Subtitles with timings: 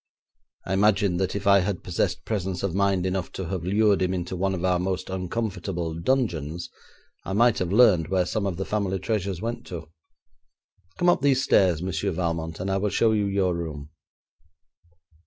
[0.65, 4.15] I imagine that if I had possessed presence of mind enough to have lured him
[4.15, 6.71] into one of our most uncomfortable dungeons,
[7.23, 9.91] I might have learned where some of the family treasures went to.
[10.97, 13.91] Come up these stairs, Monsieur Valmont, and I will show you your room.'